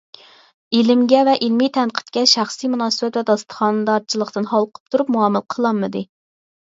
ئىلىمگە 0.77 1.19
ۋە 1.27 1.35
ئىلمىي 1.47 1.69
تەنقىدكە 1.75 2.23
شەخسىي 2.33 2.71
مۇناسىۋەت 2.75 3.19
ۋە 3.21 3.25
داستىخاندارچىلىقتىن 3.29 4.49
ھالقىپ 4.55 4.97
تۇرۇپ 4.97 5.13
مۇئامىلە 5.17 5.45
قىلالمىدى. 5.57 6.03